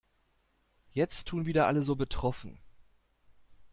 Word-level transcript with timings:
Jetzt 0.93 1.27
tun 1.27 1.45
wieder 1.45 1.67
alle 1.67 1.83
so 1.83 1.95
betroffen. 1.95 2.57